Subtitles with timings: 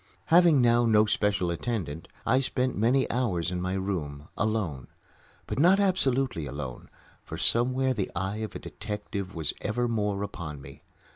[0.33, 4.87] Having now no special attendant, I spent many hours in my room, alone,
[5.45, 6.89] but not absolutely alone,
[7.23, 10.81] for somewhere the eye of a detective was evermore upon me.